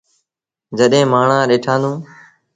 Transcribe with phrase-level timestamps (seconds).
[0.77, 1.95] جڏهيݩ مآڻهآݩ ڏٽآݩدون۔